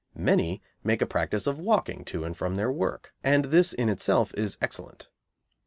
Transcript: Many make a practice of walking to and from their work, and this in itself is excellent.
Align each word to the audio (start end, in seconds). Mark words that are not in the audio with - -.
Many 0.15 0.63
make 0.83 1.03
a 1.03 1.05
practice 1.05 1.45
of 1.45 1.59
walking 1.59 2.03
to 2.05 2.23
and 2.23 2.35
from 2.35 2.55
their 2.55 2.71
work, 2.71 3.13
and 3.23 3.45
this 3.45 3.71
in 3.71 3.87
itself 3.87 4.33
is 4.33 4.57
excellent. 4.59 5.09